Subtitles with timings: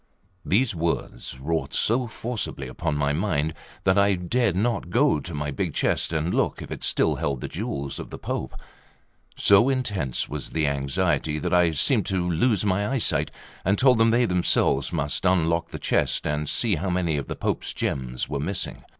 [0.43, 3.53] These words wrought so forcibly upon my mind
[3.83, 7.39] that I dared not go to my big chest and look if it still held
[7.39, 8.55] the jewels of the Pope.
[9.37, 13.29] So intense was the anxiety, that I seemed to lose my eyesight,
[13.63, 17.35] and told them they themselves must unlock the chest, and see how many of the
[17.35, 18.83] Pope's gems were missing.